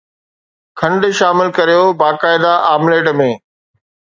کنڊ 0.79 1.01
شامل 1.19 1.47
ڪريو 1.57 1.83
باقاعده 2.01 2.53
آمليٽ 2.73 3.13
۾ 3.23 3.31